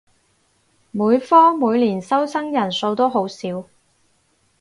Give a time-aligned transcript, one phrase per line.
[0.89, 3.65] 每科每年收生人數都好少